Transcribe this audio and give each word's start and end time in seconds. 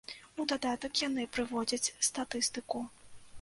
У 0.43 0.45
дадатак 0.51 1.01
яны 1.01 1.25
прыводзяць 1.35 1.93
статыстыку. 2.09 2.83